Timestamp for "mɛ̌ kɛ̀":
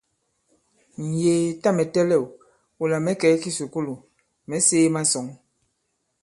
3.05-3.31